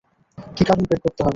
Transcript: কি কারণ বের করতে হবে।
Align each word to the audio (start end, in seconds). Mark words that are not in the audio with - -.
কি 0.55 0.63
কারণ 0.65 0.83
বের 0.83 0.99
করতে 0.99 1.21
হবে। 1.21 1.29